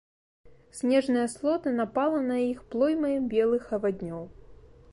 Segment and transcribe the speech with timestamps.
[0.77, 4.23] Снежная слота напала на іх плоймай белых аваднёў.